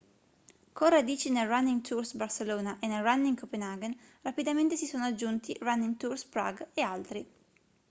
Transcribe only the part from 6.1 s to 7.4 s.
prague e altri